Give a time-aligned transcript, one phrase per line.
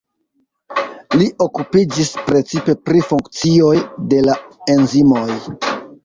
[1.17, 3.73] Li okupiĝis precipe pri funkcioj
[4.15, 4.39] de la
[4.77, 5.37] enzimoj.